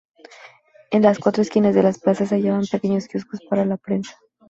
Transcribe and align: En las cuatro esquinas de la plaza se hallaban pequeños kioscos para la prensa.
En 0.89 1.03
las 1.03 1.19
cuatro 1.19 1.43
esquinas 1.43 1.75
de 1.75 1.83
la 1.83 1.91
plaza 1.93 2.25
se 2.25 2.33
hallaban 2.33 2.65
pequeños 2.65 3.07
kioscos 3.07 3.39
para 3.47 3.65
la 3.65 3.77
prensa. 3.77 4.17